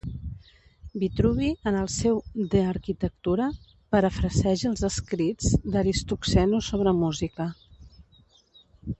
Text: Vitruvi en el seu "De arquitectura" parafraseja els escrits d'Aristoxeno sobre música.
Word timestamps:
Vitruvi 1.01 1.49
en 1.71 1.75
el 1.81 1.89
seu 1.95 2.15
"De 2.53 2.61
arquitectura" 2.69 3.49
parafraseja 3.95 4.67
els 4.69 4.81
escrits 4.89 5.51
d'Aristoxeno 5.75 6.63
sobre 6.69 6.95
música. 7.03 7.47